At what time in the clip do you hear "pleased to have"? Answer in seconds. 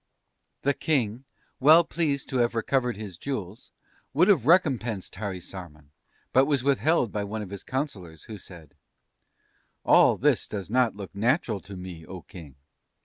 1.83-2.55